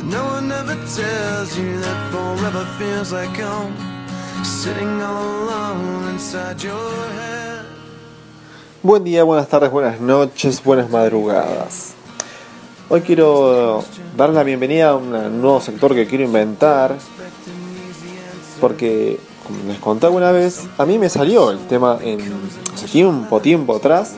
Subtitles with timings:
[0.00, 3.74] But no one ever tells you that forever feels like home.
[4.42, 6.72] Sitting all alone inside your
[7.12, 7.66] head.
[8.82, 11.92] Buen día, buenas tardes, buenas noches, buenas madrugadas.
[12.88, 13.84] Hoy quiero
[14.16, 16.96] dar la bienvenida a un nuevo sector que quiero inventar.
[18.58, 22.20] Porque, como les conté alguna vez, a mí me salió el tema en
[22.72, 24.14] hace tiempo, tiempo atrás.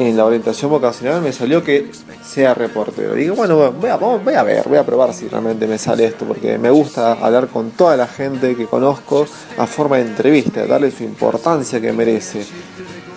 [0.00, 1.92] En la orientación vocacional me salió que
[2.28, 3.14] sea reportero.
[3.14, 6.26] Digo, bueno, voy a, voy a ver, voy a probar si realmente me sale esto,
[6.26, 10.90] porque me gusta hablar con toda la gente que conozco a forma de entrevista, darle
[10.90, 12.44] su importancia que merece.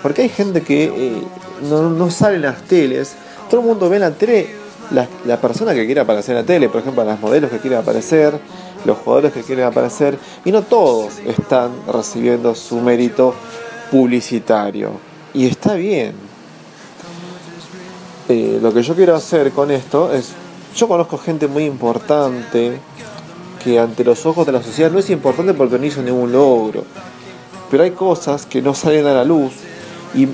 [0.02, 1.22] Porque hay gente que eh,
[1.70, 3.16] no, no sale en las teles,
[3.50, 4.48] todo el mundo ve en la tele
[4.92, 7.80] la, la persona que quiere aparecer en la tele, por ejemplo, las modelos que quieren
[7.80, 8.34] aparecer,
[8.86, 13.36] los jugadores que quieren aparecer, y no todos están recibiendo su mérito
[13.92, 14.92] publicitario.
[15.34, 16.31] Y está bien,
[18.32, 20.30] eh, lo que yo quiero hacer con esto es,
[20.76, 22.80] yo conozco gente muy importante
[23.64, 26.84] que ante los ojos de la sociedad no es importante porque no hizo ningún logro,
[27.70, 29.52] pero hay cosas que no salen a la luz
[30.14, 30.28] y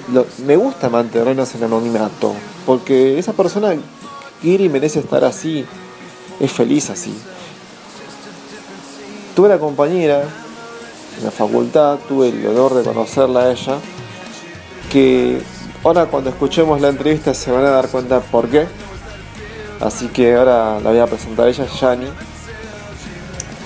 [0.46, 2.34] me gusta mantenerlas en anonimato,
[2.66, 3.76] porque esa persona
[4.42, 5.66] quiere y merece estar así,
[6.40, 7.14] es feliz así.
[9.36, 10.24] Tuve la compañera
[11.18, 13.78] en la facultad, tuve el honor de conocerla a ella,
[14.92, 15.42] que
[15.84, 18.68] Ahora cuando escuchemos la entrevista se van a dar cuenta por qué.
[19.80, 22.08] Así que ahora la voy a presentar a ella, Yani.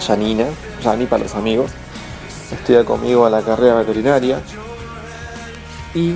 [0.05, 0.45] Janina,
[0.83, 1.71] Yani para los amigos.
[2.51, 4.41] Estudia conmigo a la carrera veterinaria.
[5.93, 6.15] Y,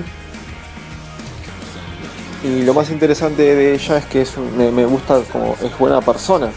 [2.44, 6.50] y lo más interesante de ella es que es me, gusta como es buena persona.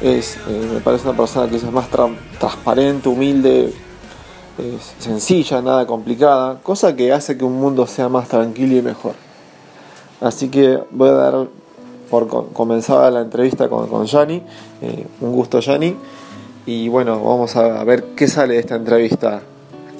[0.00, 1.88] Es, eh, me parece una persona que es más
[2.38, 3.72] transparente, humilde,
[4.98, 9.14] sencilla, nada complicada, cosa que hace que un mundo sea más tranquilo y mejor.
[10.20, 11.48] Así que voy a dar
[12.10, 14.42] por comenzada la entrevista con, con Yanni,
[14.82, 15.96] eh, un gusto Yanni,
[16.66, 19.42] y bueno, vamos a ver qué sale de esta entrevista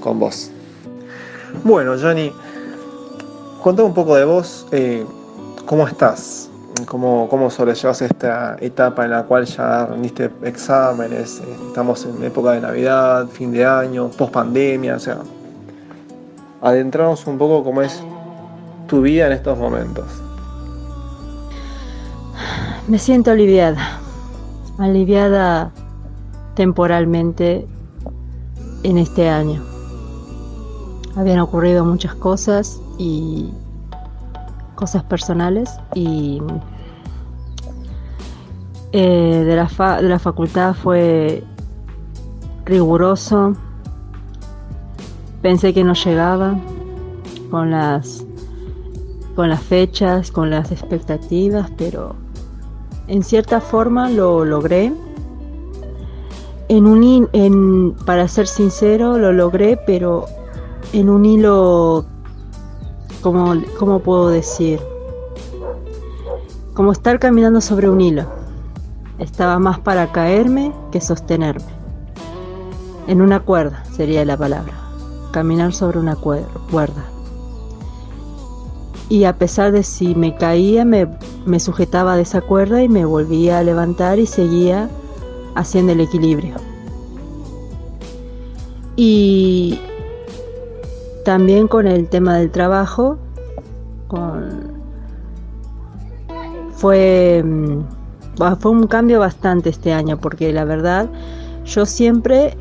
[0.01, 0.51] con vos.
[1.65, 2.33] Bueno, Yanni,
[3.63, 5.05] contame un poco de vos, eh,
[5.67, 6.50] ¿cómo estás?
[6.85, 12.53] Cómo, cómo sobrellevas esta etapa en la cual ya rendiste exámenes, eh, estamos en época
[12.53, 15.19] de Navidad, fin de año, post pandemia, o sea,
[16.61, 18.03] adentramos un poco cómo es
[18.87, 20.07] tu vida en estos momentos.
[22.89, 24.01] Me siento aliviada,
[24.79, 25.71] aliviada
[26.55, 27.67] temporalmente
[28.83, 29.63] en este año.
[31.17, 33.51] Habían ocurrido muchas cosas y
[34.81, 36.41] cosas personales y
[38.93, 41.45] eh, de, la de la facultad fue
[42.65, 43.53] riguroso.
[45.43, 46.59] Pensé que no llegaba
[47.51, 48.25] con las
[49.37, 52.17] con las fechas, con las expectativas, pero
[53.07, 54.93] en cierta forma lo logré.
[56.69, 60.25] En un en, para ser sincero, lo logré, pero
[60.95, 62.07] en un hilo
[63.23, 64.81] como, ¿cómo puedo decir?
[66.75, 68.25] Como estar caminando sobre un hilo.
[69.19, 71.81] Estaba más para caerme que sostenerme.
[73.07, 74.73] En una cuerda sería la palabra.
[75.33, 77.05] Caminar sobre una cuerda.
[79.09, 81.09] Y a pesar de si me caía, me,
[81.45, 84.89] me sujetaba de esa cuerda y me volvía a levantar y seguía
[85.55, 86.55] haciendo el equilibrio.
[88.97, 89.81] Y
[91.25, 93.19] también con el tema del trabajo,
[96.73, 97.81] fue, mm,
[98.59, 101.09] fue un cambio bastante este año, porque la verdad
[101.65, 102.57] yo siempre,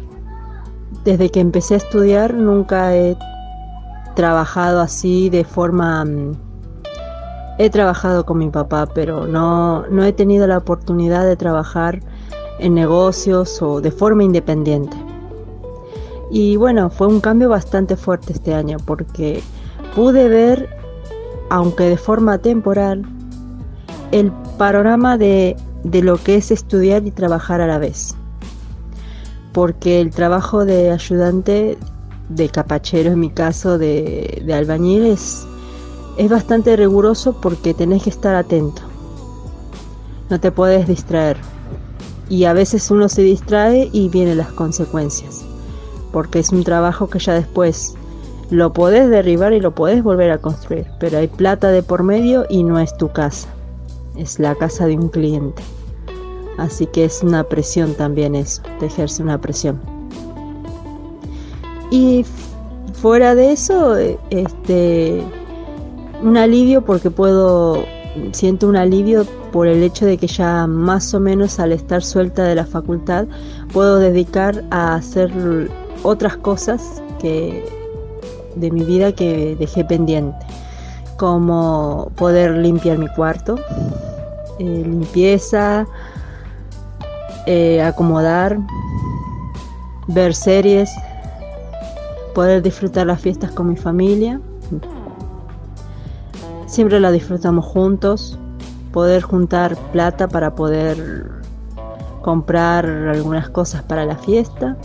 [1.04, 3.18] desde que empecé a estudiar, nunca he
[4.16, 6.06] trabajado así de forma...
[6.06, 6.36] Mm,
[7.58, 12.00] he trabajado con mi papá, pero no, no he tenido la oportunidad de trabajar
[12.60, 14.96] en negocios o de forma independiente.
[16.32, 19.42] Y bueno, fue un cambio bastante fuerte este año porque
[19.96, 20.70] pude ver,
[21.50, 23.04] aunque de forma temporal,
[24.12, 28.16] el panorama de, lo que es estudiar y trabajar a la vez.
[29.54, 31.78] Porque el trabajo de ayudante,
[32.30, 35.48] de capachero en mi caso, de, de albañil, es,
[36.18, 38.84] es bastante riguroso porque tenés que estar atento.
[40.30, 41.38] No te puedes distraer.
[42.30, 45.44] y a veces uno se distrae y vienen las consecuencias,
[46.12, 47.96] porque es un trabajo que ya después
[48.50, 52.46] lo podés derribar y lo podés volver a construir, pero hay plata de por medio
[52.50, 53.48] y no es tu casa,
[54.18, 55.62] es la casa de un cliente.
[56.58, 59.80] Así que es una presión también eso, te ejerce una presión.
[61.92, 62.26] Y
[63.02, 65.24] fuera de eso, este,
[66.22, 67.84] un alivio porque puedo,
[68.32, 72.44] siento un alivio por el hecho de que ya más o menos al estar suelta
[72.44, 73.26] de la facultad
[73.74, 75.32] puedo dedicar a hacer
[76.04, 77.66] otras cosas que
[78.56, 80.46] de mi vida que dejé pendiente,
[81.18, 83.58] como poder limpiar mi cuarto,
[84.60, 85.86] eh, limpieza,
[87.46, 88.58] eh, acomodar,
[90.08, 90.90] ver series,
[92.34, 94.40] poder disfrutar las fiestas con mi familia.
[96.68, 98.38] Siempre la disfrutamos juntos,
[98.92, 101.32] poder juntar plata para poder
[102.22, 104.78] comprar algunas cosas para la fiesta.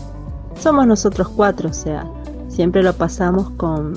[0.59, 2.05] Somos nosotros cuatro, o sea,
[2.47, 3.93] siempre lo pasamos con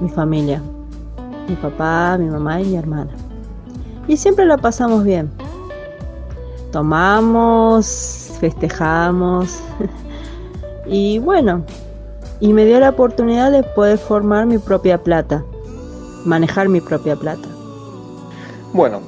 [0.00, 0.62] mi familia,
[1.48, 3.10] mi papá, mi mamá y mi hermana.
[4.08, 5.30] Y siempre lo pasamos bien.
[6.70, 9.60] Tomamos, festejamos
[10.86, 11.64] y bueno,
[12.40, 15.44] y me dio la oportunidad de poder formar mi propia plata,
[16.24, 17.48] manejar mi propia plata.
[18.72, 19.00] Bueno,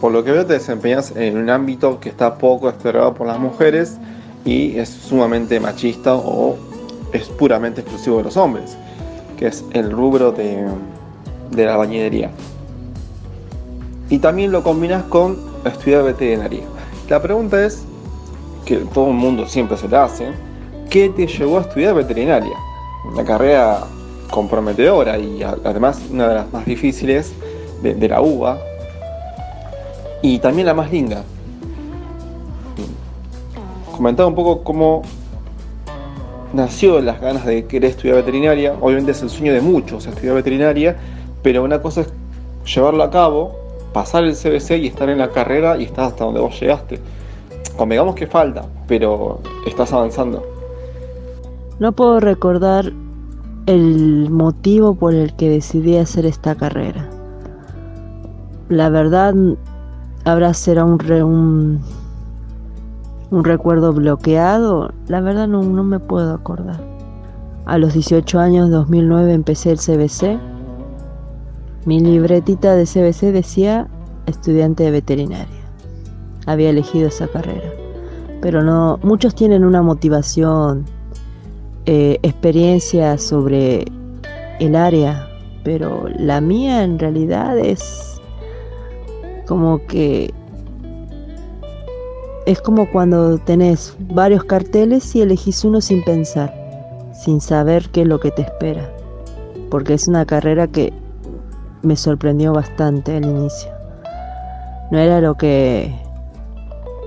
[0.00, 3.38] por lo que veo te desempeñas en un ámbito que está poco explorado por las
[3.38, 3.98] mujeres
[4.46, 6.56] y es sumamente machista o
[7.12, 8.78] es puramente exclusivo de los hombres,
[9.36, 10.66] que es el rubro de,
[11.50, 12.30] de la bañinería.
[14.08, 16.62] Y también lo combinas con estudiar veterinaria.
[17.10, 17.84] La pregunta es,
[18.66, 20.32] que todo el mundo siempre se la hace,
[20.90, 22.56] ¿qué te llevó a estudiar veterinaria?
[23.10, 23.84] Una carrera
[24.30, 27.32] comprometedora y además una de las más difíciles
[27.80, 28.58] de, la UBA
[30.20, 31.22] y también la más linda.
[33.96, 35.02] Comentaba un poco cómo
[36.52, 38.74] nació las ganas de querer estudiar veterinaria.
[38.80, 40.96] Obviamente es el sueño de muchos estudiar veterinaria,
[41.42, 42.12] pero una cosa es
[42.74, 43.54] llevarlo a cabo,
[43.92, 47.00] pasar el CBC y estar en la carrera y estar hasta donde vos llegaste.
[47.76, 50.44] Convengamos que falta, pero estás avanzando.
[51.78, 52.92] No puedo recordar
[53.66, 57.08] el motivo por el que decidí hacer esta carrera.
[58.68, 59.34] La verdad,
[60.24, 61.80] habrá será un, un,
[63.30, 64.92] un, recuerdo bloqueado.
[65.08, 66.80] La verdad no, no me puedo acordar.
[67.64, 70.38] A los 18 años, 2009, empecé el CBC.
[71.84, 73.88] Mi libretita de CBC decía
[74.26, 75.62] estudiante de veterinaria.
[76.46, 77.70] Había elegido esa carrera.
[78.40, 80.84] Pero no, muchos tienen una motivación
[81.86, 83.84] eh, experiencia sobre
[84.58, 85.28] el área,
[85.62, 88.20] pero la mía en realidad es
[89.46, 90.34] como que
[92.46, 96.54] es como cuando tenés varios carteles y elegís uno sin pensar,
[97.12, 98.88] sin saber qué es lo que te espera,
[99.68, 100.92] porque es una carrera que
[101.82, 103.70] me sorprendió bastante al inicio.
[104.92, 105.92] No era lo que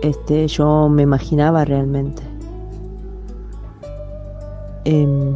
[0.02, 2.22] este, yo me imaginaba realmente.
[4.84, 5.34] Em,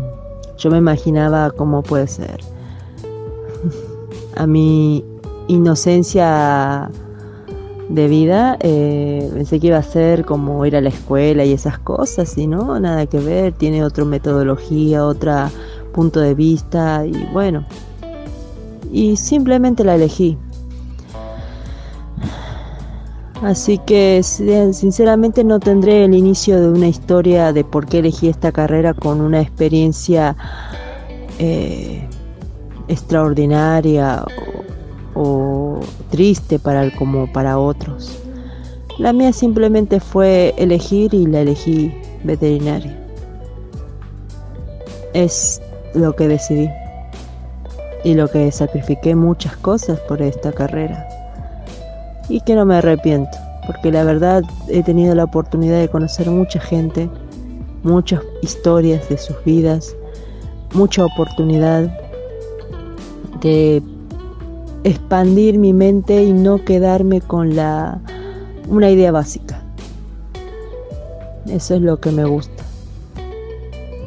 [0.57, 2.41] yo me imaginaba cómo puede ser.
[4.35, 5.05] A mi
[5.47, 6.89] inocencia
[7.89, 11.77] de vida eh, pensé que iba a ser como ir a la escuela y esas
[11.79, 15.49] cosas y no, nada que ver, tiene otra metodología, otro
[15.93, 17.65] punto de vista y bueno,
[18.91, 20.37] y simplemente la elegí.
[23.41, 28.53] Así que sinceramente no tendré el inicio de una historia de por qué elegí esta
[28.53, 30.37] carrera con una experiencia
[31.39, 32.07] eh,
[32.87, 34.23] extraordinaria
[35.15, 35.79] o,
[36.09, 38.19] triste para como para otros.
[38.99, 41.93] La mía simplemente fue elegir y la elegí
[42.23, 42.99] veterinaria.
[45.13, 45.61] Es
[45.93, 46.69] lo que decidí
[48.03, 51.07] y lo que sacrifiqué muchas cosas por esta carrera
[52.29, 56.59] y que no me arrepiento, porque la verdad he tenido la oportunidad de conocer mucha
[56.59, 57.09] gente,
[57.83, 59.95] muchas historias de sus vidas,
[60.73, 61.91] mucha oportunidad
[63.41, 63.81] de
[64.83, 67.99] expandir mi mente y no quedarme con la
[68.67, 69.61] una idea básica.
[71.47, 72.63] Eso es lo que me gusta.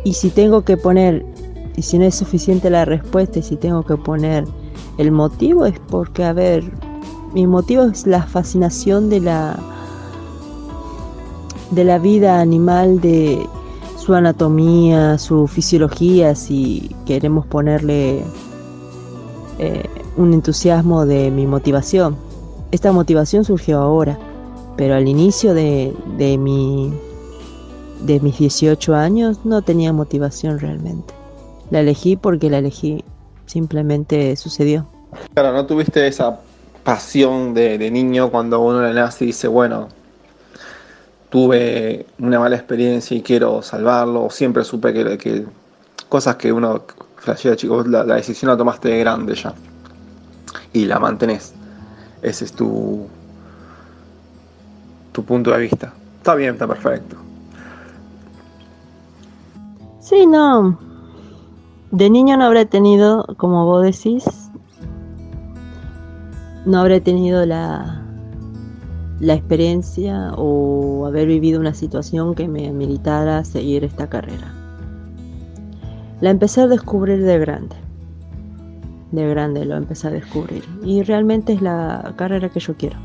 [0.04, 1.25] Y si tengo que poner,
[1.76, 4.45] y si no es suficiente la respuesta, y si tengo que poner
[4.99, 6.64] el motivo, es porque, a ver,
[7.35, 9.59] mi motivo es la fascinación de la
[11.71, 13.45] de la vida animal, de
[13.99, 18.23] su anatomía, su fisiología, si queremos ponerle
[19.59, 19.83] eh,
[20.17, 22.17] un entusiasmo de mi motivación.
[22.73, 24.19] Esta motivación surgió ahora,
[24.77, 26.93] Pero al inicio de, de, mi,
[28.03, 31.15] de mis 18 años no tenía motivación realmente.
[31.71, 33.03] La elegí porque la elegí,
[33.47, 34.87] simplemente sucedió.
[35.33, 36.41] Claro, no tuviste esa
[36.85, 39.89] pasión de, de niño cuando uno le nace y dice, bueno,
[41.31, 45.45] tuve una mala experiencia y quiero salvarlo, siempre supe que, que
[46.09, 46.83] cosas que uno
[47.17, 49.55] flashea chicos, la, la, decisión la tomaste de grande ya
[50.76, 51.54] y la mantenés.
[52.21, 53.06] Ese es tu,
[55.12, 55.95] tu punto de vista.
[56.18, 57.16] Está bien, está perfecto.
[60.00, 60.78] Sí, no.
[61.90, 64.25] De niño no habré tenido, como vos decís,
[66.66, 68.02] no habré tenido la,
[69.18, 74.52] la experiencia o haber vivido una situación que me militara seguir esta carrera.
[76.21, 77.86] La empecé a descubrir de grande.
[79.13, 80.65] De grande lo empecé a descubrir.
[80.83, 82.97] Y realmente es la carrera que yo quiero.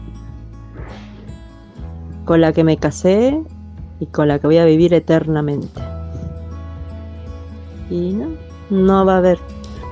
[2.25, 3.41] Con la que me casé
[3.99, 5.81] y con la que voy a vivir eternamente.
[7.89, 8.29] Y no,
[8.69, 9.39] no va a haber.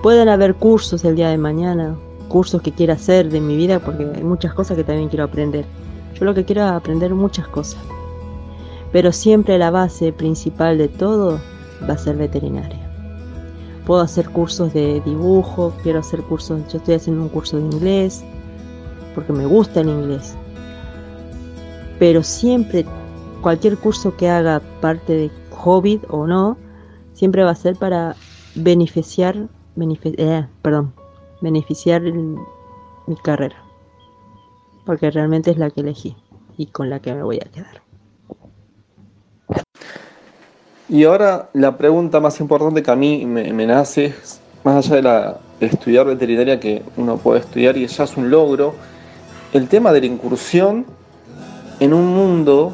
[0.02, 1.96] Pueden haber cursos el día de mañana,
[2.28, 5.66] cursos que quiera hacer de mi vida, porque hay muchas cosas que también quiero aprender.
[6.16, 7.82] Yo lo que quiero es aprender muchas cosas.
[8.92, 11.40] Pero siempre la base principal de todo
[11.88, 12.89] va a ser veterinaria.
[13.90, 18.24] Puedo hacer cursos de dibujo, quiero hacer cursos, yo estoy haciendo un curso de inglés,
[19.16, 20.38] porque me gusta el inglés.
[21.98, 22.86] Pero siempre,
[23.42, 25.32] cualquier curso que haga parte de
[25.64, 26.56] Hobbit o no,
[27.14, 28.16] siempre va a ser para
[28.54, 30.94] beneficiar, benefic eh, perdón,
[31.42, 33.58] beneficiar mi carrera.
[34.86, 36.16] Porque realmente es la que elegí
[36.58, 37.89] y con la que me voy a quedar.
[40.90, 44.96] Y ahora la pregunta más importante que a mí me, me nace es, más allá
[44.96, 48.74] de, la, de estudiar veterinaria que uno puede estudiar y ya es un logro,
[49.54, 50.86] el tema de la incursión
[51.80, 52.74] en un mundo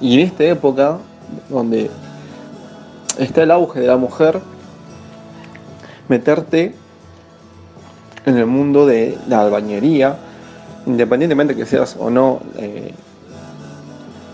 [0.00, 0.98] y en esta época
[1.50, 1.90] donde
[3.18, 4.40] está el auge de la mujer,
[6.08, 6.74] meterte
[8.24, 10.16] en el mundo de la albañería,
[10.86, 12.94] independientemente que seas o no eh,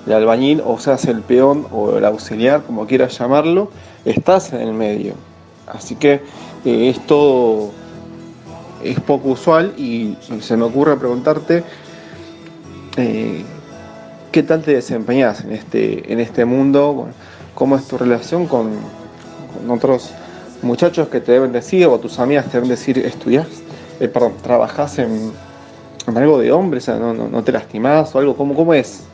[0.06, 3.70] el albañil o seas el peón o el auxiliar, como quieras llamarlo,
[4.04, 5.14] estás en el medio.
[5.66, 6.20] Así que
[6.64, 7.70] eh, esto
[8.82, 11.64] es poco usual y se me ocurre preguntarte
[12.96, 13.44] eh,
[14.32, 17.08] qué tal te desempeñas en este, en este mundo,
[17.54, 19.00] cómo es tu relación con,
[19.68, 20.10] otros
[20.62, 23.48] muchachos que te deben decir o tus amigas te deben decir estudias,
[23.98, 25.32] eh, perdón, trabajas en,
[26.06, 29.04] algo de hombre, o sea, no, no, te lastimás o algo, ¿cómo, ¿cómo es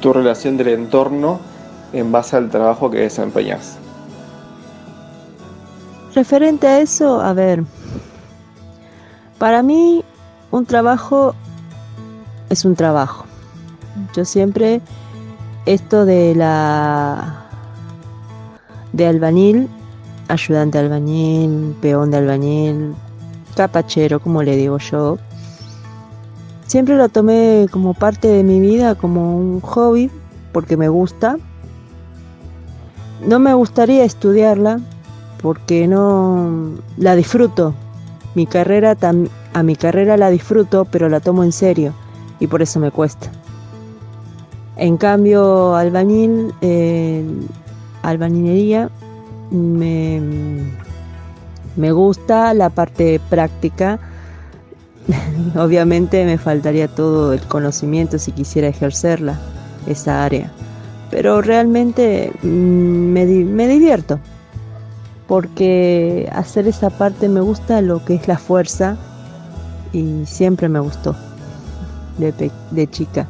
[0.00, 1.40] tu relación del entorno
[1.92, 3.78] en base al trabajo que desempeñas?
[6.14, 7.64] Referente a eso, a ver,
[9.38, 10.04] para mí
[10.50, 11.34] un trabajo
[12.50, 13.24] es un trabajo.
[14.14, 14.80] Yo siempre
[15.66, 17.44] esto de la
[18.92, 19.68] de albañil,
[20.28, 22.94] ayudante albañil, peón de albañil,
[23.54, 25.18] capachero, como le digo yo,
[26.68, 30.10] siempre lo tomé como parte de mi vida, como un hobby,
[30.52, 31.36] porque me gusta.
[33.26, 34.78] No me gustaría estudiarla,
[35.42, 37.74] porque no la disfruto.
[38.36, 38.96] Mi carrera
[39.54, 41.92] a mi carrera la disfruto, pero la tomo en serio
[42.38, 43.30] y por eso me cuesta.
[44.76, 47.24] En cambio, albañil, eh,
[49.50, 50.20] me,
[51.76, 53.98] me gusta la parte práctica.
[55.56, 59.38] Obviamente me faltaría todo el conocimiento si quisiera ejercerla,
[59.86, 60.50] esa área.
[61.10, 64.18] Pero realmente mm, me, me divierto,
[65.26, 68.96] porque hacer esa parte me gusta lo que es la fuerza
[69.92, 71.16] y siempre me gustó
[72.18, 73.26] de, de chica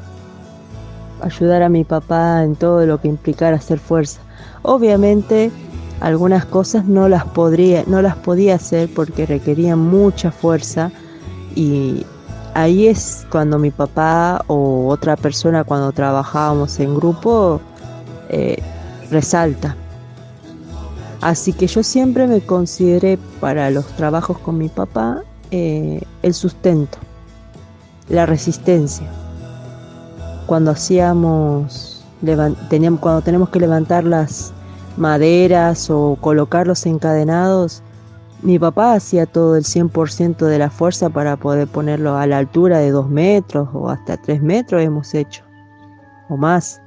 [1.22, 4.20] ayudar a mi papá en todo lo que implicara hacer fuerza.
[4.62, 5.50] Obviamente
[6.00, 10.90] algunas cosas no las podría, no las podía hacer porque requerían mucha fuerza
[11.58, 12.06] y
[12.54, 17.60] ahí es cuando mi papá o otra persona cuando trabajábamos en grupo
[18.28, 18.62] eh,
[19.10, 19.76] resalta.
[21.20, 26.98] Así que yo siempre me consideré para los trabajos con mi papá eh, el sustento,
[28.08, 29.10] la resistencia
[30.48, 32.02] cuando hacíamos,
[32.70, 34.50] teníamos, cuando tenemos que levantar las
[34.96, 37.82] maderas o colocarlos encadenados,
[38.42, 42.78] mi papá hacía todo el 100% de la fuerza para poder ponerlo a la altura
[42.78, 45.44] de 2 metros o hasta 3 metros hemos hecho,
[46.28, 46.80] o más.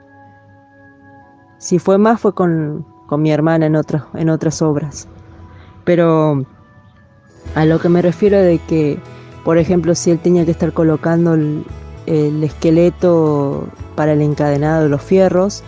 [1.57, 5.07] Si fue más fue con, con mi hermana en, otras en otras obras.
[5.83, 6.45] Pero
[7.55, 8.99] a lo que me refiero de que,
[9.43, 11.65] por ejemplo, si él tenía que estar colocando el,
[12.05, 15.63] el esqueleto para el encadenado de los fierros.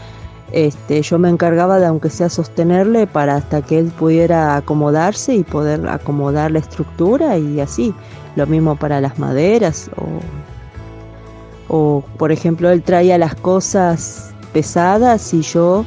[0.53, 5.43] Este, yo me encargaba de aunque sea sostenerle para hasta que él pudiera acomodarse y
[5.43, 7.93] poder acomodar la estructura y así.
[8.36, 15.41] Lo mismo para las maderas o, o por ejemplo él traía las cosas pesadas y
[15.41, 15.86] yo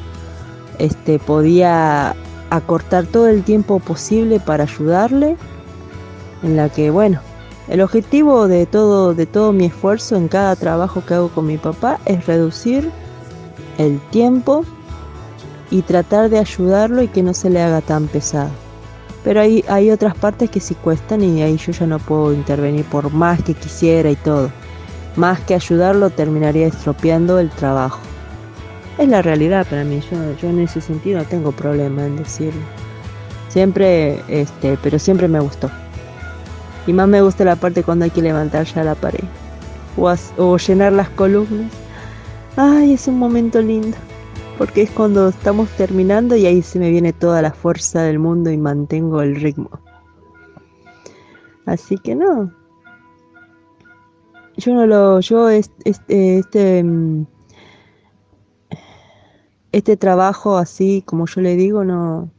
[0.79, 2.13] este, podía
[2.49, 5.37] acortar todo el tiempo posible para ayudarle
[6.43, 7.19] en la que bueno
[7.67, 11.57] el objetivo de todo, de todo mi esfuerzo en cada trabajo que hago con mi
[11.57, 12.89] papá es reducir
[13.77, 14.65] el tiempo
[15.69, 18.49] y tratar de ayudarlo y que no se le haga tan pesado.
[19.23, 22.85] Pero hay, hay otras partes que sí cuestan y ahí yo ya no puedo intervenir
[22.85, 24.51] por más que quisiera y todo.
[25.15, 27.99] Más que ayudarlo terminaría estropeando el trabajo.
[28.97, 32.61] Es la realidad para mí, yo, yo en ese sentido no tengo problema en decirlo.
[33.49, 35.69] Siempre, este, pero siempre me gustó.
[36.85, 39.23] Y más me gusta la parte cuando hay que levantar ya la pared.
[39.97, 41.71] O, llenar las columnas.
[42.57, 43.95] Ay, es un momento lindo.
[44.57, 48.49] Porque es cuando estamos terminando y ahí se me viene toda la fuerza del mundo
[48.49, 49.69] y mantengo el ritmo.
[51.67, 52.51] Así que no.
[54.57, 55.19] Yo no lo.
[55.19, 56.39] Yo este.
[56.39, 56.83] Este,
[59.71, 62.31] este trabajo así, como yo le digo, no.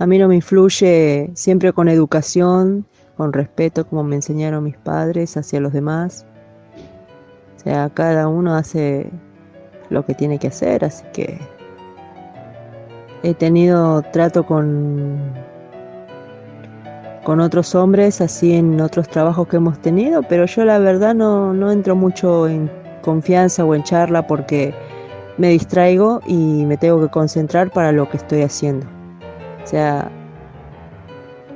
[0.00, 2.84] A mí no me influye siempre con educación
[3.18, 6.24] con respeto como me enseñaron mis padres hacia los demás.
[7.68, 9.10] Sea, cada uno hace
[9.90, 11.38] lo que tiene que hacer, así que
[13.22, 15.18] he tenido trato con
[17.24, 21.52] con otros hombres así en otros trabajos que hemos tenido, pero yo la verdad no,
[21.52, 22.70] no entro mucho en
[23.02, 24.72] confianza o en charla porque
[25.36, 28.86] me distraigo y me tengo que concentrar para lo que estoy haciendo.
[29.62, 30.10] O sea,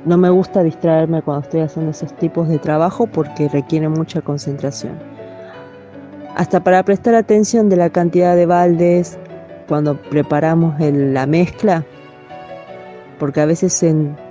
[0.05, 5.12] no me gusta distraerme cuando estoy haciendo esos tipos de trabajo porque requiere mucha concentración.
[6.35, 9.17] Hasta para prestar atención de la cantidad de baldes
[9.67, 11.85] cuando preparamos la mezcla,
[13.19, 13.85] porque a veces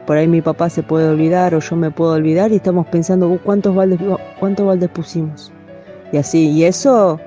[0.07, 3.29] por ahí mi papá se puede olvidar o yo me puedo olvidar y estamos pensando
[3.29, 4.01] uh, cuántos baldes
[4.41, 5.53] cuántos baldes pusimos
[6.13, 7.19] y así y eso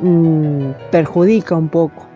[0.00, 2.06] mm, perjudica un poco.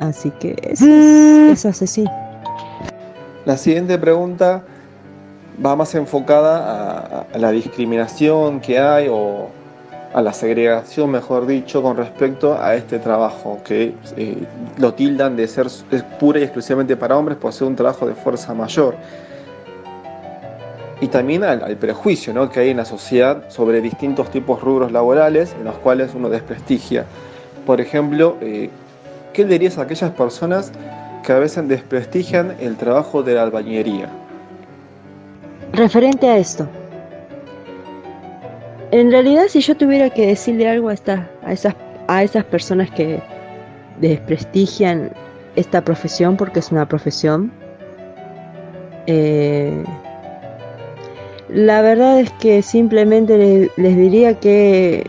[0.00, 2.04] Así que eso, eso es así.
[3.46, 4.62] La siguiente pregunta
[5.64, 9.48] va más enfocada a, la discriminación que hay o
[10.12, 14.36] a la segregación, mejor dicho, con respecto a este trabajo, que eh,
[14.78, 15.66] lo tildan de ser
[16.18, 18.96] pura y exclusivamente para hombres por ser un trabajo de fuerza mayor.
[21.00, 22.48] Y también al, prejuicio ¿no?
[22.50, 27.04] que hay en la sociedad sobre distintos tipos rubros laborales en los cuales uno desprestigia.
[27.66, 28.70] Por ejemplo, eh,
[29.34, 30.72] ¿qué le dirías a aquellas personas
[31.26, 34.08] que a veces desprestigian el trabajo de la albañería.
[35.72, 36.68] Referente a esto,
[38.90, 40.94] en realidad si yo tuviera que decirle algo a,
[41.44, 41.74] a, esas,
[42.08, 43.22] a esas personas que
[44.00, 45.12] desprestigian
[45.56, 47.52] esta profesión, porque es una profesión,
[49.06, 49.82] eh,
[51.48, 55.04] la verdad es que simplemente les diría que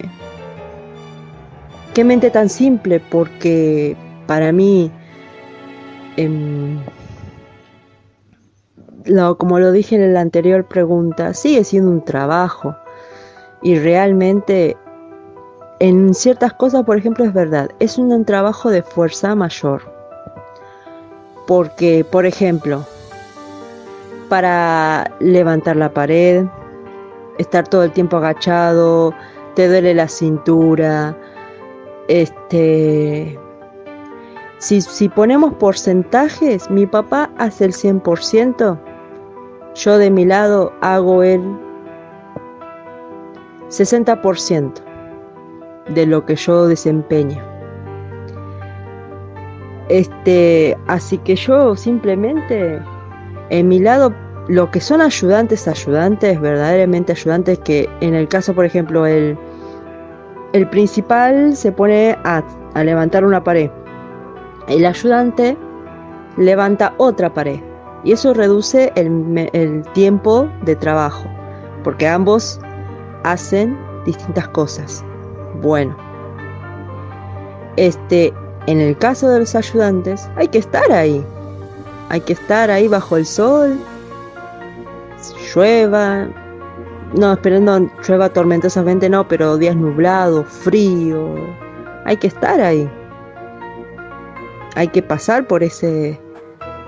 [1.94, 3.96] qué mente tan simple, porque
[4.28, 4.92] para mí
[6.18, 6.80] Em,
[9.38, 12.76] como lo dije en la anterior pregunta, sigue siendo un trabajo
[13.62, 14.78] y realmente
[15.80, 19.82] en ciertas cosas, por ejemplo, es verdad, es un trabajo de fuerza mayor.
[21.46, 22.86] Porque, por ejemplo,
[24.28, 26.46] para levantar la pared,
[27.38, 29.14] estar todo el tiempo agachado,
[29.56, 31.16] te duele la cintura,
[32.08, 33.40] este,
[34.60, 38.80] si, ponemos porcentajes, mi papá hace el 100%,
[39.76, 41.42] yo de mi lado hago el
[43.70, 44.74] 60%
[45.90, 47.42] de lo que yo desempeño.
[49.90, 52.80] Este, así que yo simplemente
[53.50, 54.14] en mi lado
[54.50, 59.38] lo que son ayudantes, ayudantes, verdaderamente ayudantes, que en el caso, por ejemplo, el,
[60.54, 63.70] el principal se pone a, a levantar una pared
[64.68, 65.58] el ayudante
[66.36, 67.60] levanta otra pared
[68.04, 71.24] y eso reduce el, tiempo de trabajo
[71.84, 72.60] porque ambos
[73.32, 75.04] hacen distintas cosas.
[75.62, 75.96] Bueno,
[77.76, 78.34] este,
[78.68, 81.24] en el caso de los ayudantes hay que estar ahí,
[82.10, 83.78] hay que estar ahí bajo el sol,
[85.54, 86.28] llueva,
[87.16, 91.36] no, esperando llueva tormentosamente no, pero días nublados, frío,
[92.06, 92.90] hay que estar ahí
[94.78, 96.22] hay que pasar por ese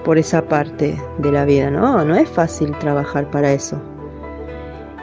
[0.06, 2.06] por esa parte de la vida, ¿no?
[2.06, 3.82] No es fácil trabajar para eso.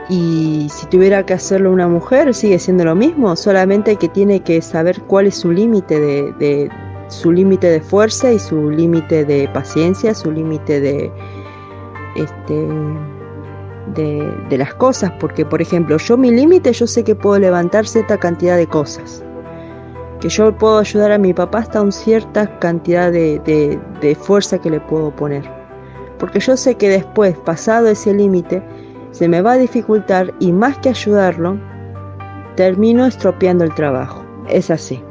[0.09, 4.63] Y si tuviera que hacerlo una mujer, sigue siendo lo mismo, solamente que tiene que
[4.63, 6.71] saber cuál es su límite de,
[7.09, 11.13] su límite de fuerza y su límite de paciencia, su límite de
[12.15, 12.69] este
[13.95, 17.87] de, de, las cosas, porque por ejemplo, yo mi límite, yo sé que puedo levantar
[17.87, 19.25] cierta cantidad de cosas,
[20.21, 24.59] que yo puedo ayudar a mi papá hasta una cierta cantidad de, de, de fuerza
[24.59, 25.49] que le puedo poner,
[26.19, 28.61] porque yo sé que después, pasado ese límite,
[29.11, 31.59] se me va a dificultar y más que ayudarlo,
[32.57, 34.25] termino estropeando el trabajo.
[34.49, 35.03] Es así.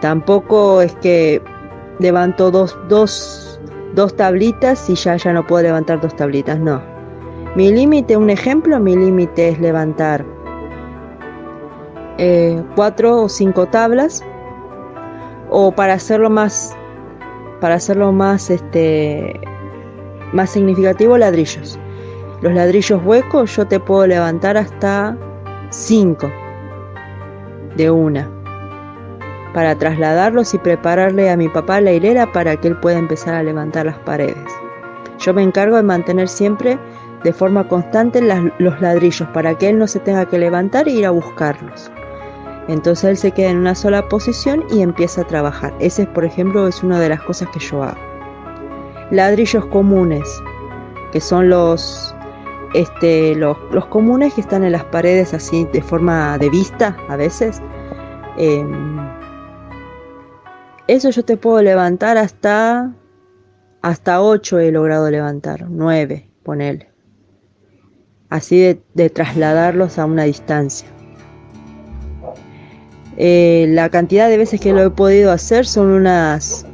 [0.00, 1.42] Tampoco es que
[1.98, 3.60] levanto dos, dos,
[3.94, 6.82] dos tablitas y ya, ya no puedo levantar dos tablitas, no.
[7.54, 10.24] Mi límite, un ejemplo, mi límite es levantar
[12.18, 14.22] eh, cuatro o cinco tablas
[15.50, 16.76] o para hacerlo más
[17.60, 19.40] para hacerlo más este
[20.32, 21.78] más significativo ladrillos
[22.42, 25.16] los ladrillos huecos yo te puedo levantar hasta
[25.70, 26.30] 5
[27.76, 28.28] de una
[29.54, 33.42] para trasladarlos y prepararle a mi papá la hilera para que él pueda empezar a
[33.42, 34.48] levantar las paredes.
[35.18, 36.78] Yo me encargo de mantener siempre
[37.22, 38.20] de forma constante
[38.58, 41.92] los ladrillos para que él no se tenga que levantar e ir a buscarlos.
[42.66, 45.72] Entonces él se queda en una sola posición y empieza a trabajar.
[45.78, 48.00] Ese, por ejemplo, es una de las cosas que yo hago.
[49.10, 50.42] Ladrillos comunes,
[51.12, 52.14] que son los
[52.74, 57.16] este, los, los, comunes que están en las paredes así de forma de vista a
[57.16, 57.60] veces.
[58.38, 58.64] Eh,
[60.88, 62.92] eso yo te puedo levantar hasta
[63.82, 66.88] hasta 8 he logrado levantar, 9, ponele.
[68.30, 70.88] Así de, de, trasladarlos a una distancia.
[73.16, 76.64] Eh, la cantidad de veces que lo he podido hacer son unas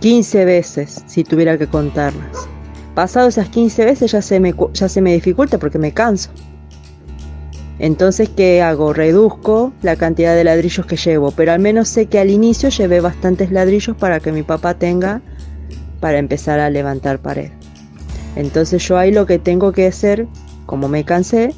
[0.00, 2.48] 15 veces, si tuviera que contarlas
[2.98, 6.30] pasado esas 15 veces ya se me, ya se me dificulta porque me canso.
[7.78, 8.92] Entonces, ¿qué hago?
[8.92, 13.00] Reduzco la cantidad de ladrillos que llevo, pero al menos sé que al inicio llevé
[13.00, 15.22] bastantes ladrillos para que mi papá tenga
[16.00, 17.52] para empezar a levantar pared.
[18.34, 20.26] Entonces yo ahí lo que tengo que hacer,
[20.66, 21.54] como me cansé,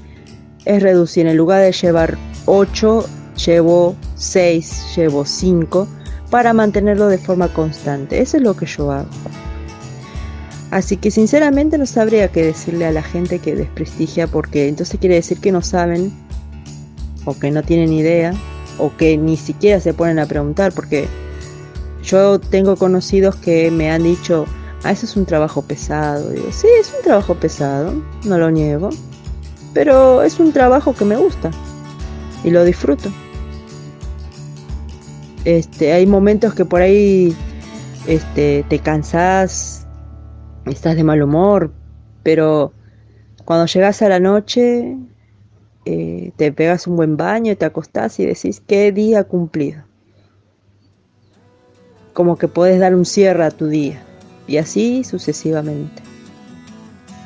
[0.67, 1.27] es reducir.
[1.27, 3.07] En lugar de llevar 8,
[3.47, 5.89] llevo 6, llevo 5
[6.29, 8.21] para mantenerlo de forma constante.
[8.21, 9.09] Eso es lo que yo hago.
[10.71, 15.17] Así que sinceramente no sabría qué decirle a la gente que desprestigia porque entonces quiere
[15.17, 16.13] decir que no saben
[17.25, 18.33] o que no tienen idea
[18.79, 21.09] o que ni siquiera se ponen a preguntar porque
[22.05, 24.47] yo tengo conocidos que me han dicho,
[24.85, 26.31] ah, eso es un trabajo pesado.
[26.31, 28.91] Digo, sí, es un trabajo pesado, no lo niego,
[29.75, 31.51] pero es un trabajo que me gusta
[32.45, 33.11] y lo disfruto.
[35.45, 37.35] Este, hay momentos que por ahí
[38.07, 39.80] este, te cansas
[40.67, 41.73] estás de mal humor,
[42.23, 42.73] pero
[43.45, 44.97] cuando llegas a la noche
[45.85, 49.83] eh, te pegas un buen baño, te acostás y decís, qué día cumplido.
[52.13, 54.03] Como que puedes dar un cierre a tu día
[54.47, 56.03] y así sucesivamente.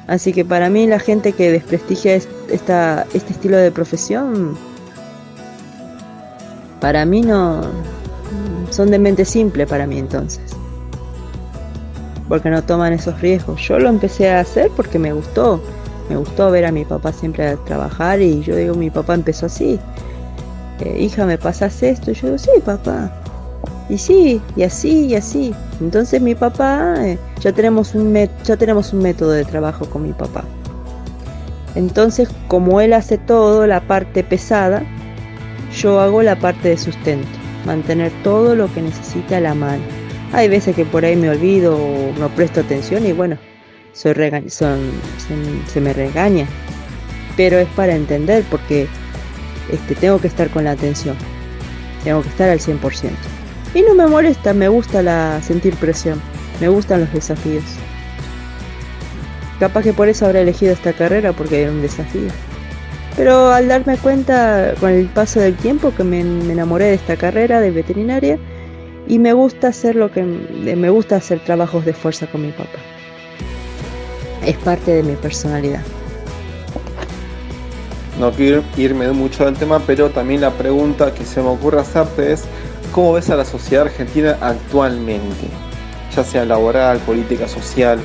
[0.06, 4.56] Así que para mí la gente que desprestigia este estilo de profesión,
[6.80, 7.62] para mí no
[8.70, 10.54] son de mente simple para mí entonces
[12.28, 13.60] porque no toman esos riesgos.
[13.66, 15.62] Yo lo empecé a hacer porque me gustó,
[16.08, 19.78] me gustó ver a mi papá siempre trabajar y yo digo, mi papá empezó así,
[20.80, 22.10] eh, hija, ¿me pasas esto?
[22.10, 23.12] Y yo digo, sí, papá.
[23.88, 25.54] Y sí, y así, y así.
[25.80, 30.12] Entonces mi papá, eh, ya, tenemos un ya tenemos un método de trabajo con mi
[30.12, 30.44] papá.
[31.74, 34.84] Entonces, como él hace todo, la parte pesada,
[35.76, 37.28] yo hago la parte de sustento,
[37.66, 39.82] mantener todo lo que necesita la mano.
[40.34, 43.38] Hay veces que por ahí me olvido o no presto atención y bueno,
[43.92, 44.14] soy
[44.48, 44.80] son,
[45.68, 46.48] se, me regaña.
[47.36, 48.88] Pero es para entender porque
[49.70, 51.16] este, tengo que estar con la atención.
[52.02, 53.12] Tengo que estar al 100%.
[53.74, 56.20] Y no me molesta, me gusta la, sentir presión.
[56.60, 57.64] Me gustan los desafíos.
[59.60, 62.28] Capaz que por eso habré elegido esta carrera porque era un desafío.
[63.14, 67.60] Pero al darme cuenta con el paso del tiempo que me enamoré de esta carrera
[67.60, 68.36] de veterinaria,
[69.06, 72.78] y me gusta hacer lo que me gusta hacer trabajos de fuerza con mi papá.
[74.44, 75.82] Es parte de mi personalidad.
[78.18, 82.32] No quiero irme mucho del tema, pero también la pregunta que se me ocurre hacerte
[82.32, 82.44] es
[82.92, 85.48] ¿cómo ves a la sociedad argentina actualmente?
[86.14, 87.98] Ya sea laboral, política, social.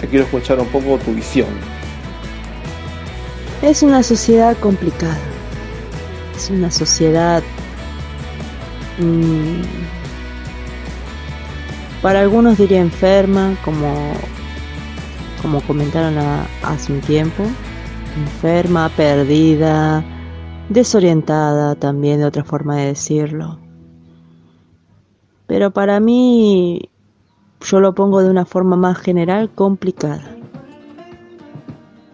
[0.00, 1.48] Te quiero escuchar un poco tu visión.
[3.60, 5.18] Es una sociedad complicada.
[6.36, 7.42] Es una sociedad
[8.98, 9.62] Mm.
[12.02, 14.12] para algunos diría enferma, como
[15.42, 16.16] como comentaron
[16.62, 17.44] hace un tiempo,
[18.16, 20.04] enferma, perdida,
[20.68, 23.58] desorientada también de otra forma de decirlo.
[25.46, 26.90] Pero para mí,
[27.60, 30.36] yo lo pongo de una forma más general, complicada.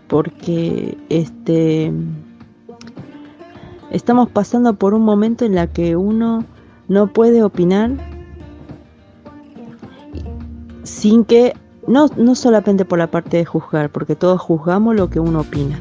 [0.07, 1.93] Porque este
[3.91, 6.45] estamos pasando por un momento en la que uno
[6.89, 7.93] no puede opinar
[10.83, 11.55] sin que
[11.87, 15.79] no, no solamente por la parte de juzgar, porque todos juzgamos lo que uno opina.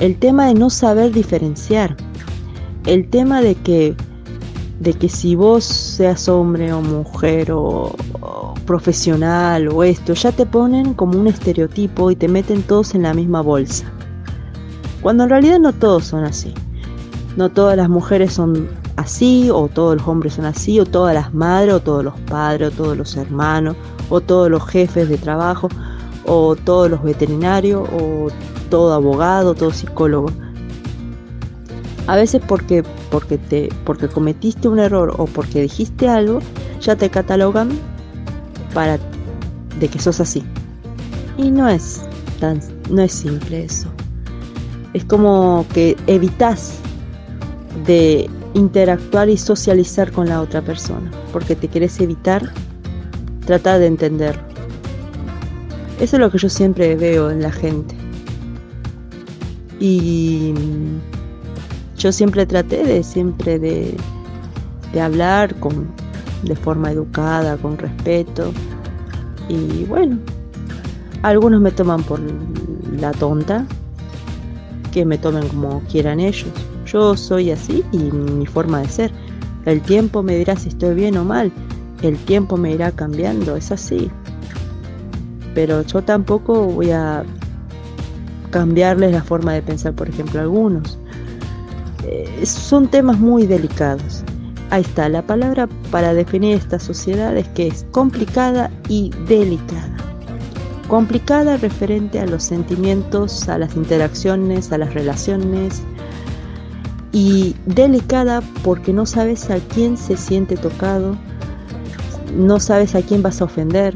[0.00, 1.96] El tema de no saber diferenciar.
[2.86, 3.96] El tema de que,
[4.80, 7.94] de que si vos seas hombre o mujer o,
[8.66, 13.14] profesional o esto, ya te ponen como un estereotipo y te meten todos en la
[13.14, 13.84] misma bolsa.
[15.02, 16.54] Cuando en realidad no todos son así.
[17.36, 21.34] No todas las mujeres son así, o todos los hombres son así, o todas las
[21.34, 23.76] madres, o todos los padres, o todos los hermanos,
[24.08, 25.68] o todos los jefes de trabajo,
[26.26, 28.28] o todos los veterinarios, o
[28.70, 30.30] todo abogado, todo psicólogo.
[32.06, 36.40] A veces porque, porque, te, porque cometiste un error o porque dijiste algo,
[36.80, 37.70] ya te catalogan
[38.74, 38.98] para
[39.80, 40.44] de que sos así.
[41.38, 42.02] Y no es
[42.40, 43.88] tan, no es simple eso.
[44.92, 46.74] Es como que evitas
[47.86, 52.52] de interactuar y socializar con la otra persona, porque te querés evitar
[53.44, 54.38] tratar de entender.
[56.00, 57.94] Eso es lo que yo siempre veo en la gente.
[59.80, 60.54] Y
[61.98, 63.96] yo siempre traté de siempre de,
[64.92, 65.88] de hablar con,
[66.42, 68.52] de forma educada, con respeto.
[69.48, 70.18] Y bueno,
[71.22, 72.20] algunos me toman por
[72.98, 73.66] la tonta,
[74.92, 76.52] que me tomen como quieran ellos.
[76.94, 79.10] Yo soy así y mi forma de ser.
[79.66, 81.50] El tiempo me dirá si estoy bien o mal.
[82.02, 84.08] El tiempo me irá cambiando, es así.
[85.56, 87.24] Pero yo tampoco voy a
[88.50, 90.96] cambiarles la forma de pensar, por ejemplo, algunos.
[92.04, 94.22] Eh, son temas muy delicados.
[94.70, 99.96] Ahí está, la palabra para definir esta sociedad es que es complicada y delicada.
[100.86, 105.82] Complicada referente a los sentimientos, a las interacciones, a las relaciones,
[107.14, 111.16] y delicada porque no sabes a quién se siente tocado,
[112.36, 113.94] no sabes a quién vas a ofender.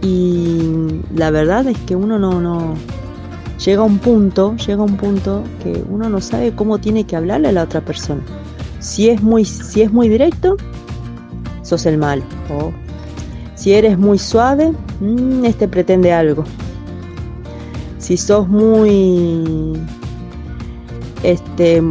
[0.00, 2.74] Y la verdad es que uno no, no
[3.62, 7.16] llega a un punto, llega a un punto que uno no sabe cómo tiene que
[7.16, 8.22] hablarle a la otra persona.
[8.78, 10.56] Si es muy, si es muy directo,
[11.62, 12.22] sos el mal.
[13.56, 16.44] Si eres muy suave, mm, este pretende algo.
[17.98, 19.76] Si sos muy
[21.22, 21.82] este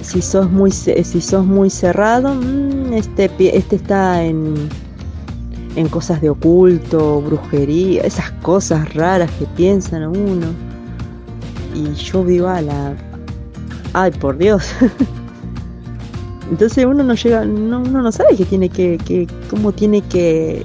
[0.00, 4.68] si sos muy si sos muy cerrado mm, este este está en
[5.76, 10.46] en cosas de oculto brujería esas cosas raras que piensan uno.
[11.74, 12.96] Y yo vivo a la
[13.92, 14.70] ay por Dios.
[16.50, 20.64] Entonces uno no llega no, uno no sabe que tiene que, que cómo tiene que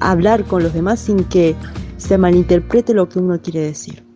[0.00, 1.54] hablar con los demás sin que
[1.96, 4.11] se malinterprete lo que uno quiere decir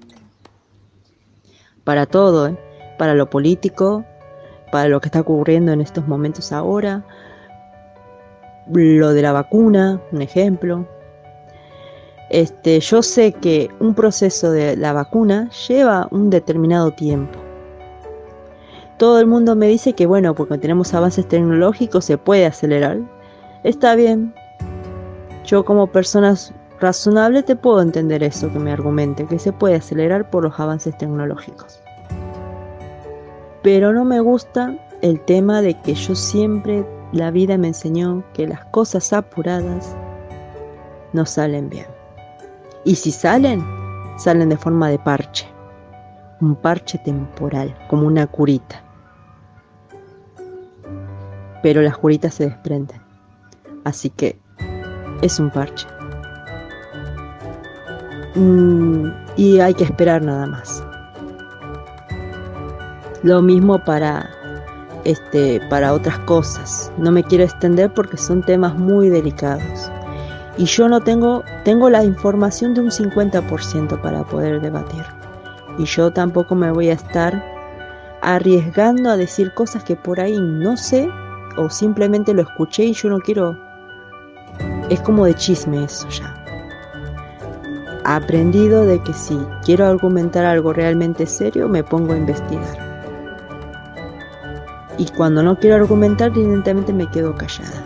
[1.87, 2.59] para todo, ¿eh?
[2.99, 4.05] para lo político,
[4.72, 7.05] para lo que está ocurriendo en estos momentos ahora,
[8.68, 10.85] lo de la vacuna, un ejemplo.
[12.29, 17.38] Este, yo sé que un proceso de la vacuna lleva un determinado tiempo.
[18.99, 22.99] Todo el mundo me dice que bueno, porque tenemos avances tecnológicos se puede acelerar.
[23.62, 24.35] Está bien.
[25.44, 26.35] Yo como persona
[26.81, 30.97] razonable te puedo entender eso que me argumente, que se puede acelerar por los avances
[30.99, 31.81] tecnológicos.
[33.62, 38.47] Pero no me gusta el tema de que yo siempre, la vida me enseñó que
[38.47, 39.97] las cosas apuradas
[41.12, 41.87] no salen bien.
[42.85, 43.65] Y si salen,
[44.17, 45.47] salen de forma de parche,
[46.41, 48.83] un parche temporal, como una curita.
[51.62, 53.01] Pero las curitas se desprenden,
[53.85, 54.39] así que
[55.23, 55.87] es un parche.
[58.37, 60.85] Mm, y hay que esperar nada más.
[63.22, 64.31] Lo mismo para
[65.05, 66.92] este para otras cosas.
[66.99, 69.90] No me quiero extender porque son temas muy delicados.
[70.59, 75.05] Y yo no tengo tengo la información de un 50% para poder debatir.
[75.79, 77.42] Y yo tampoco me voy a estar
[78.20, 81.09] arriesgando a decir cosas que por ahí no sé
[81.57, 83.59] o simplemente lo escuché y yo no quiero
[84.90, 86.46] es como de chisme eso ya
[88.14, 92.87] aprendido de que si quiero argumentar algo realmente serio, me pongo a investigar.
[94.97, 97.85] Y cuando no quiero argumentar, evidentemente me quedo callada.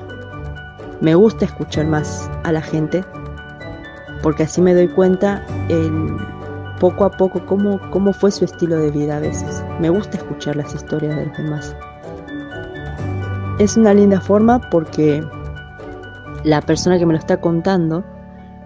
[1.00, 3.02] Me gusta escuchar más a la gente
[4.22, 5.44] porque así me doy cuenta
[6.78, 9.64] poco a poco cómo, cómo fue su estilo de vida a veces.
[9.80, 11.74] Me gusta escuchar las historias de los demás.
[13.58, 15.24] Es una linda forma porque
[16.44, 18.04] la persona que me lo está contando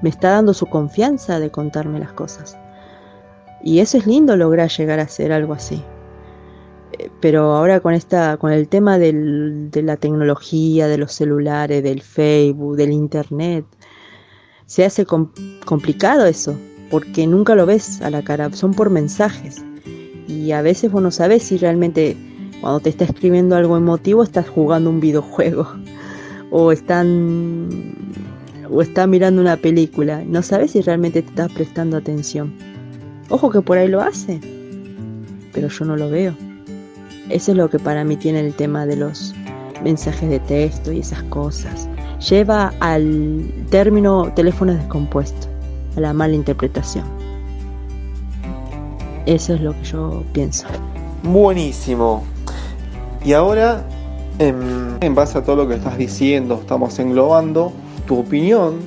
[0.04, 2.58] me está dando su confianza de contarme las cosas.
[3.62, 5.82] Y eso es lindo lograr llegar a ser algo así.
[6.98, 12.02] Eh, pero ahora con esta, con el tema de la tecnología, de los celulares, del
[12.02, 13.64] Facebook, del internet,
[14.66, 16.54] se hace complicado eso,
[16.90, 19.64] porque nunca lo ves a la cara, son por mensajes.
[20.28, 22.14] Y a veces vos no sabes si realmente
[22.60, 25.66] cuando te está escribiendo algo emotivo estás jugando un videojuego
[26.50, 27.94] o están
[28.70, 30.22] o está mirando una película.
[30.26, 32.54] No sabes si realmente te estás prestando atención.
[33.30, 34.40] Ojo que por ahí lo hace,
[35.52, 36.34] pero yo no lo veo.
[37.30, 39.34] Eso es lo que para mí tiene el tema de los
[39.82, 41.88] mensajes de texto y esas cosas.
[42.28, 45.48] Lleva al término teléfono descompuesto,
[45.96, 47.04] a la mala interpretación.
[49.26, 50.66] Eso es lo que yo pienso.
[51.22, 52.24] Buenísimo.
[53.24, 53.84] Y ahora,
[54.38, 57.72] en, en base a todo lo que estás diciendo, estamos englobando
[58.06, 58.78] tu opinión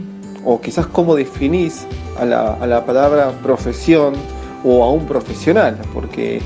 [0.46, 1.86] o quizás cómo definís
[2.20, 4.14] a la, palabra profesión
[4.64, 6.42] o a un profesional, porque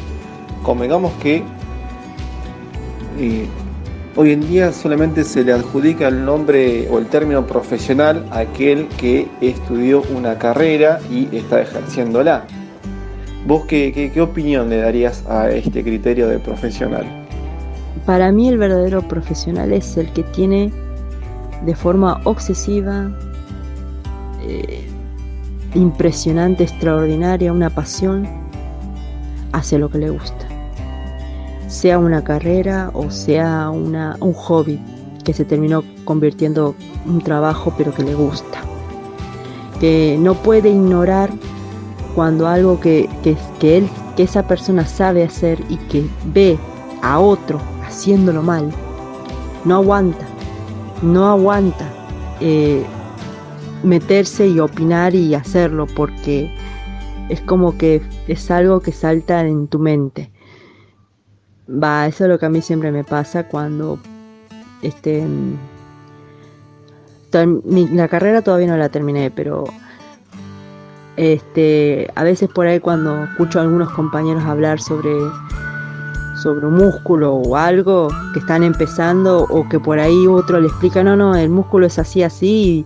[0.64, 1.44] convengamos que
[3.20, 3.48] eh,
[4.16, 8.88] hoy en día solamente se le adjudica el nombre o el término profesional a aquel
[8.98, 12.46] que estudió una carrera y está ejerciéndola.
[13.48, 17.06] ¿Vos qué, qué opinión le darías a este criterio de profesional?
[18.06, 20.72] Para mí el verdadero profesional es el que tiene
[21.66, 23.12] de forma obsesiva,
[24.42, 24.88] eh,
[25.74, 28.28] impresionante, extraordinaria, una pasión
[29.54, 30.48] hacia lo que le gusta.
[31.68, 34.80] Sea una carrera o sea una, un hobby
[35.24, 38.60] que se terminó convirtiendo en un trabajo pero que le gusta.
[39.80, 41.30] Que no puede ignorar
[42.16, 46.58] cuando algo que, que, él, que esa persona sabe hacer y que ve
[47.02, 48.70] a otro haciéndolo mal,
[49.66, 50.26] no aguanta,
[51.02, 51.86] no aguanta.
[52.40, 52.86] Eh,
[53.84, 56.54] meterse y opinar y hacerlo porque
[57.30, 60.32] es como que es algo que salta en tu mente.
[61.68, 64.00] Va, eso es lo que a mí siempre me pasa cuando
[64.82, 65.26] este
[67.34, 69.64] la carrera todavía no la terminé, pero
[71.16, 75.12] este a veces por ahí cuando escucho a algunos compañeros hablar sobre
[76.42, 81.04] sobre un músculo o algo que están empezando o que por ahí otro le explica,
[81.04, 82.86] no, no, el músculo es así, así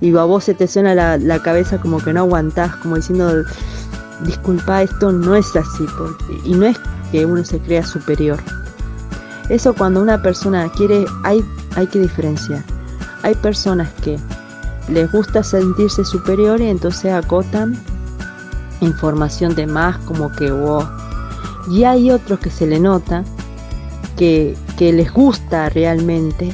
[0.00, 3.42] y a vos se te suena la, cabeza como que no aguantás, como diciendo,
[4.20, 5.86] disculpa, esto no es así,
[6.44, 6.76] y no es
[7.10, 8.38] que uno se crea superior.
[9.48, 11.42] Eso cuando una persona quiere, hay,
[11.76, 12.62] hay que diferenciar.
[13.22, 14.18] Hay personas que
[14.88, 17.74] les gusta sentirse superior y entonces acotan
[18.80, 20.82] información de más como que wow.
[21.70, 23.24] Y hay otros que se le nota
[24.16, 26.52] que, que les gusta realmente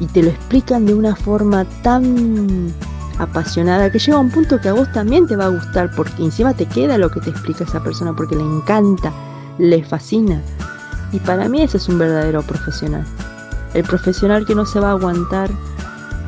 [0.00, 2.72] y te lo explican de una forma tan
[3.18, 6.22] apasionada que llega a un punto que a vos también te va a gustar porque
[6.22, 9.12] encima te queda lo que te explica esa persona porque le encanta,
[9.58, 10.40] le fascina.
[11.12, 13.04] Y para mí ese es un verdadero profesional.
[13.74, 15.50] El profesional que no se va a aguantar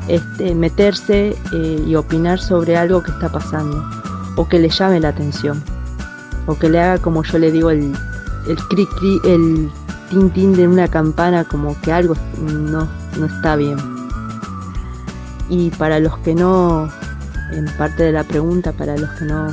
[0.08, 3.84] este, meterse eh, y opinar sobre algo que está pasando
[4.36, 5.62] o que le llame la atención
[6.46, 7.92] o que le haga como yo le digo el,
[8.46, 9.70] el cri cri, el
[10.10, 13.78] tin tin de una campana como que algo no, no está bien.
[15.48, 16.88] Y para los que no,
[17.52, 19.48] en parte de la pregunta, para los que no,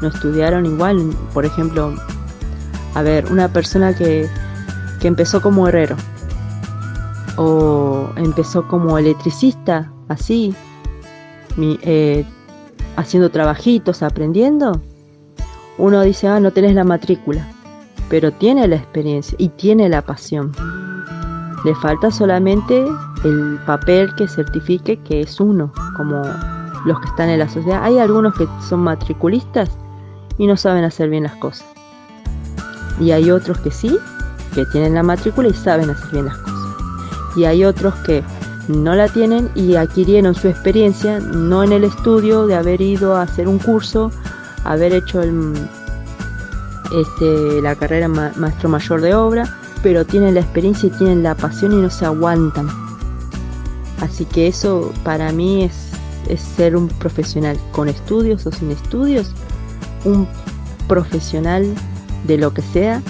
[0.00, 1.94] no estudiaron igual, por ejemplo,
[2.94, 4.28] a ver, una persona que,
[5.00, 5.96] que empezó como herrero
[7.36, 10.54] o empezó como electricista, así,
[11.82, 12.24] eh,
[12.96, 14.80] haciendo trabajitos, aprendiendo,
[15.78, 17.46] uno dice, ah, no tenés la matrícula,
[18.08, 20.52] pero tiene la experiencia y tiene la pasión.
[21.64, 22.86] Le falta solamente
[23.24, 26.22] el papel que certifique que es uno, como
[26.84, 27.82] los que están en la sociedad.
[27.82, 29.70] Hay algunos que son matriculistas
[30.38, 31.66] y no saben hacer bien las cosas.
[33.00, 33.98] Y hay otros que sí,
[34.54, 36.58] que tienen la matrícula y saben hacer bien las cosas.
[37.36, 38.22] Y hay otros que
[38.68, 43.22] no la tienen y adquirieron su experiencia no en el estudio de haber ido a
[43.22, 44.10] hacer un curso,
[44.64, 45.54] haber hecho el,
[46.92, 51.72] este, la carrera maestro mayor de obra, pero tienen la experiencia y tienen la pasión
[51.72, 52.68] y no se aguantan.
[54.00, 59.32] Así que eso para mí es, ser un profesional, con estudios o sin estudios,
[60.04, 60.28] un
[60.86, 61.66] profesional
[62.24, 63.02] de lo que sea,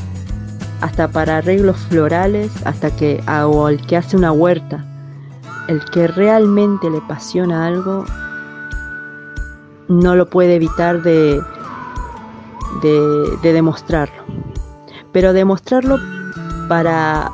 [0.80, 4.84] hasta para arreglos florales, hasta que o el que hace una huerta,
[5.66, 8.04] el que realmente le apasiona algo,
[9.88, 11.40] no lo puede evitar de,
[12.82, 14.24] de, demostrarlo.
[15.12, 15.98] Pero demostrarlo
[16.68, 17.30] para,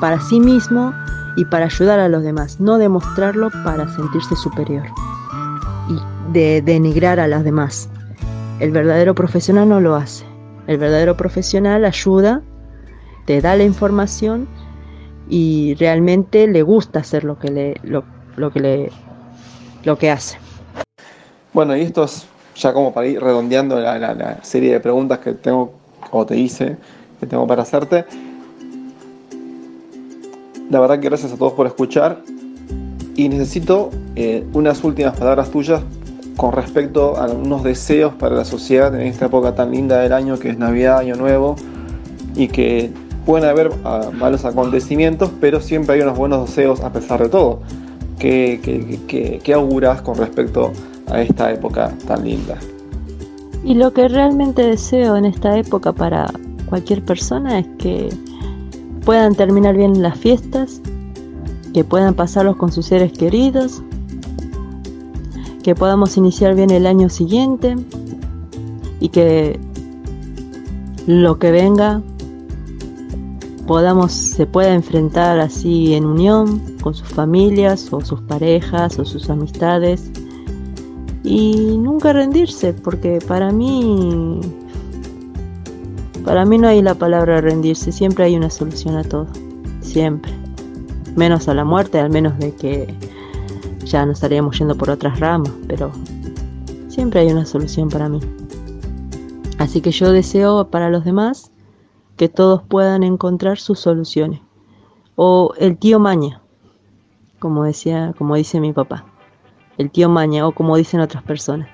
[0.00, 0.92] para sí mismo
[1.36, 4.86] y para ayudar a los demás, no demostrarlo para sentirse superior
[5.88, 7.88] y de denigrar a los demás.
[8.58, 10.24] El verdadero profesional no lo hace.
[10.66, 12.42] El verdadero profesional ayuda,
[13.26, 14.48] te da la información
[15.28, 18.04] y realmente le gusta hacer lo que le, lo,
[18.52, 18.92] que le
[19.84, 20.38] lo que hace.
[21.52, 22.26] Bueno, y esto es
[22.56, 25.72] ya como para ir redondeando la, serie de preguntas que tengo
[26.10, 26.76] o te hice
[27.20, 28.04] que tengo para hacerte.
[30.70, 32.22] La verdad que gracias a todos por escuchar
[33.14, 35.82] y necesito eh, unas últimas palabras tuyas
[36.36, 40.38] con respecto a unos deseos para la sociedad en esta época tan linda del año
[40.38, 41.56] que es Navidad, Año Nuevo
[42.34, 42.90] y que
[43.24, 47.60] pueden haber ah, malos acontecimientos, pero siempre hay unos buenos deseos a pesar de todo.
[48.18, 52.58] ¿Qué, qué, auguras con respecto a esta época tan linda?
[53.64, 56.32] Y lo que realmente deseo en esta época para
[56.68, 58.08] cualquier persona es que
[59.04, 60.80] puedan terminar bien las fiestas,
[61.72, 63.82] que puedan pasarlos con sus seres queridos,
[65.62, 67.76] que podamos iniciar bien el año siguiente
[69.00, 69.58] y que
[71.06, 72.02] lo que venga
[73.66, 79.28] podamos se pueda enfrentar así en unión con sus familias o sus parejas o sus
[79.28, 80.10] amistades
[81.26, 84.40] y nunca rendirse porque para mí
[86.24, 89.26] para mí no hay la palabra rendirse siempre hay una solución a todo
[89.80, 90.32] siempre
[91.16, 92.94] menos a la muerte al menos de que
[93.86, 95.92] ya nos estaríamos yendo por otras ramas, pero
[96.88, 98.20] siempre hay una solución para mí.
[99.58, 101.52] Así que yo deseo para los demás
[102.16, 104.40] que todos puedan encontrar sus soluciones.
[105.14, 106.42] O el tío Maña,
[107.38, 109.06] como decía, como dice mi papá.
[109.78, 111.68] El tío Maña, o como dicen otras personas.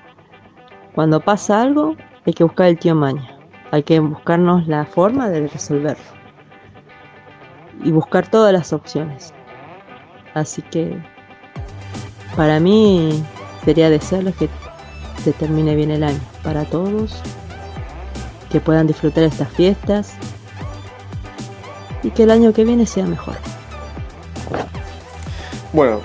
[0.95, 1.95] Cuando pasa algo,
[2.25, 3.37] hay que buscar el tío Maña.
[3.71, 6.03] Hay que buscarnos la forma de resolverlo.
[7.83, 9.33] Y buscar todas las opciones.
[10.33, 11.01] Así que
[12.35, 13.23] para mí
[13.63, 14.49] sería desearles que
[15.23, 17.21] se termine bien el año para todos,
[18.51, 20.15] que puedan disfrutar estas fiestas
[22.03, 23.35] y que el año que viene sea mejor.
[25.71, 26.01] Bueno,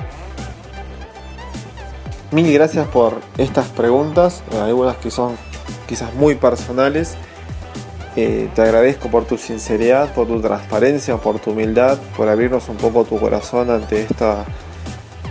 [2.30, 5.36] mil gracias por estas preguntas, algunas que son
[5.86, 7.16] quizás muy personales.
[8.16, 12.76] Eh, te agradezco por tu sinceridad, por tu transparencia, por tu humildad, por abrirnos un
[12.76, 14.44] poco tu corazón ante esta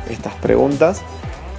[0.10, 1.02] estas preguntas.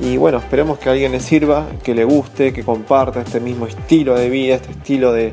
[0.00, 4.14] Y bueno, esperemos que alguien le sirva, que le guste, que comparta este mismo estilo
[4.14, 5.32] de vida, este estilo de...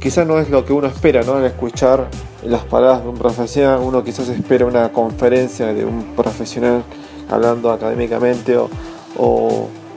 [0.00, 1.34] Quizás no es lo que uno espera, ¿no?
[1.34, 2.08] Al escuchar
[2.44, 6.82] las palabras de un profesional, uno quizás espera una conferencia de un profesional
[7.28, 8.70] hablando académicamente o,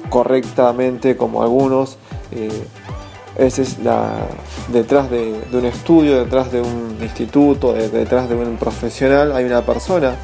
[0.10, 1.98] correctamente como algunos.
[2.32, 2.68] Eh,
[3.36, 4.28] es la
[4.72, 10.16] detrás de, un estudio, detrás de un instituto, detrás de un profesional, hay una persona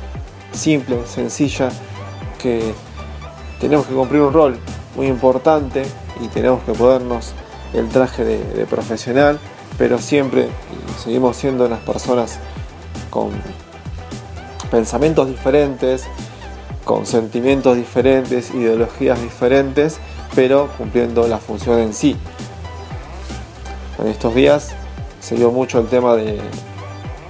[0.51, 1.69] simple, sencilla,
[2.37, 2.73] que
[3.59, 4.57] tenemos que cumplir un rol
[4.95, 5.83] muy importante
[6.21, 7.33] y tenemos que ponernos
[7.73, 9.39] el traje de, profesional,
[9.77, 10.47] pero siempre
[11.03, 12.39] seguimos siendo unas personas
[13.09, 13.31] con
[14.71, 16.05] pensamientos diferentes,
[16.89, 19.99] con sentimientos diferentes, ideologías diferentes,
[20.33, 22.17] pero cumpliendo la función en sí.
[23.99, 24.71] En estos días
[25.19, 26.41] se dio mucho el tema de,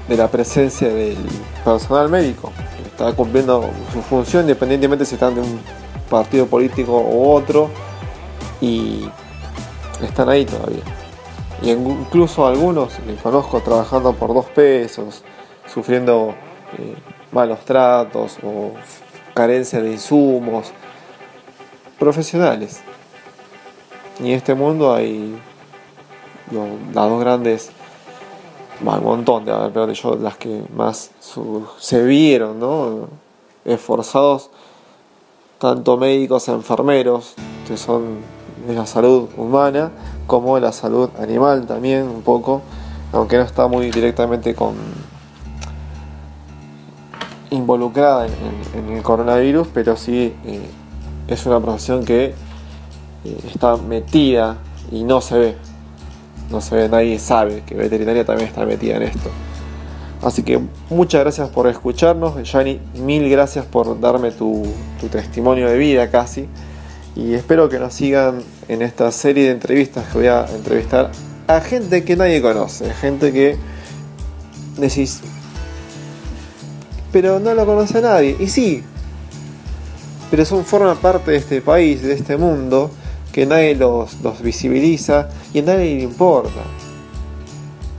[0.07, 1.17] de la presencia del
[1.65, 2.53] personal médico,
[2.85, 5.59] está cumpliendo su función independientemente si están de un
[6.09, 7.69] partido político u otro
[8.61, 9.09] y
[10.01, 10.83] están ahí todavía.
[11.63, 15.21] Y incluso algunos que conozco trabajando por dos pesos,
[15.67, 16.33] sufriendo
[16.77, 16.95] eh,
[17.33, 18.71] malos tratos o
[19.39, 20.73] carencia de insumos,
[21.97, 22.81] profesionales.
[24.19, 25.33] Y en este mundo hay
[26.93, 27.71] las dos grandes
[28.81, 33.07] un montón de pero de las que más se vieron, ¿no?
[33.63, 34.49] Esforzados,
[35.57, 37.35] tanto médicos, enfermeros,
[37.65, 38.17] que son
[38.67, 39.91] de la salud humana,
[40.27, 42.61] como de la salud animal también, un poco,
[43.13, 44.75] aunque no está muy directamente con
[47.51, 50.61] involucrada en, el coronavirus, pero sí eh,
[51.27, 54.57] es una profesión que eh, está metida
[54.91, 55.69] y no se ve
[56.49, 59.29] no se ve, nadie sabe que veterinaria también está metida en esto.
[60.21, 64.65] Así que muchas gracias por escucharnos, Yani, mil gracias por darme tu,
[65.11, 66.47] testimonio de vida casi.
[67.15, 71.11] Y espero que nos sigan en esta serie de entrevistas que voy a entrevistar
[71.47, 73.57] a gente que nadie conoce, gente que
[74.77, 75.21] decís,
[77.11, 78.35] pero no lo conoce nadie.
[78.39, 78.83] Y sí,
[80.29, 82.91] pero son forma parte de este país, de este mundo,
[83.31, 86.61] que nadie los, visibiliza y a nadie le importa.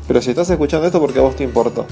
[0.07, 1.87] Pero si estás escuchando esto porque a vos te importó.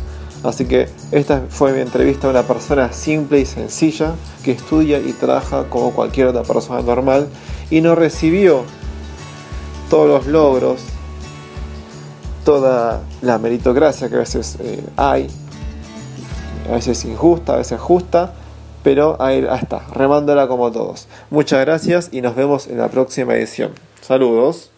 [0.45, 4.15] Así que esta fue mi entrevista a una persona simple y sencilla
[4.45, 7.29] que estudia y trabaja como cualquier otra persona normal
[7.71, 8.63] y no recibió
[9.91, 10.81] todos los logros,
[12.45, 15.29] toda la meritocracia que a veces eh, hay,
[16.69, 18.33] a veces injusta, a veces justa,
[18.83, 21.09] pero ahí está, remándola como todos.
[21.31, 23.73] Muchas gracias y nos vemos en la próxima edición.
[24.01, 24.71] Saludos.